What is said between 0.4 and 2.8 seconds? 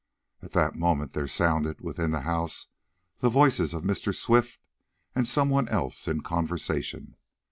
At that moment there sounded, within the house,